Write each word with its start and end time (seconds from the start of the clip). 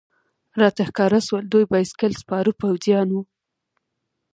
راته 0.59 0.81
ښکاره 0.89 1.19
شول، 1.27 1.43
دوی 1.53 1.65
بایسکل 1.71 2.13
سپاره 2.21 2.51
پوځیان 2.61 3.07
و. 3.11 3.17